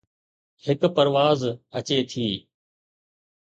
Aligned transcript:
هڪ 0.65 0.81
پرواز 0.95 1.41
اچي 1.77 1.97
ٿي 2.11 2.27